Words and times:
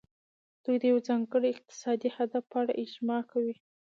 دوی 0.63 0.77
د 0.79 0.83
یو 0.91 0.99
ځانګړي 1.07 1.49
اقتصادي 1.51 2.09
هدف 2.17 2.43
په 2.51 2.55
اړه 2.61 2.73
اجماع 2.83 3.21
کوي 3.31 3.55